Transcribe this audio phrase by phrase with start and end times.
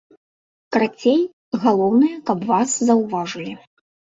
[0.77, 1.19] Карацей,
[1.67, 3.53] галоўнае, каб вас заўважылі.